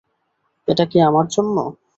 এটা 0.67 0.83
কি 0.91 0.97
আমার 1.01 1.25
জন্য? 1.27 1.55